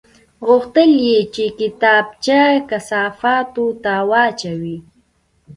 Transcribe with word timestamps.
غوښتل 0.47 0.89
یې 1.07 1.19
چې 1.33 1.45
کتابچه 1.59 2.41
کثافاتو 2.69 3.65
ته 3.83 3.93
واچوي 4.09 4.77